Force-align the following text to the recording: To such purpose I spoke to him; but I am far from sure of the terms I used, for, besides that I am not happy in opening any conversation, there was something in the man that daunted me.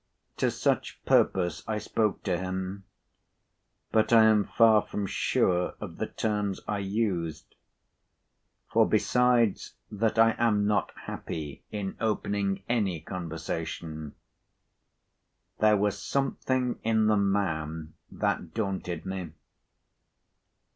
To 0.37 0.49
such 0.49 0.99
purpose 1.05 1.63
I 1.67 1.77
spoke 1.77 2.23
to 2.23 2.35
him; 2.35 2.85
but 3.91 4.11
I 4.11 4.23
am 4.23 4.45
far 4.45 4.81
from 4.81 5.05
sure 5.05 5.75
of 5.79 5.97
the 5.97 6.07
terms 6.07 6.59
I 6.67 6.79
used, 6.79 7.53
for, 8.71 8.87
besides 8.89 9.75
that 9.91 10.17
I 10.17 10.31
am 10.39 10.65
not 10.65 10.91
happy 11.03 11.65
in 11.71 11.97
opening 11.99 12.63
any 12.67 12.99
conversation, 12.99 14.15
there 15.59 15.77
was 15.77 16.01
something 16.01 16.79
in 16.81 17.05
the 17.05 17.15
man 17.17 17.93
that 18.11 18.55
daunted 18.55 19.05
me. 19.05 19.33